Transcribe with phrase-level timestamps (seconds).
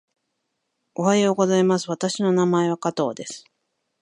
[0.95, 1.87] おはようございます。
[1.91, 3.45] 私の名前は加藤です。